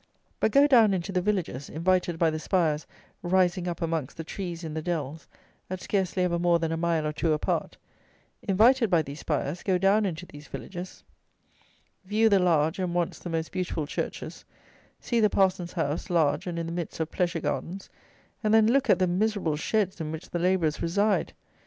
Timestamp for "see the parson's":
14.99-15.73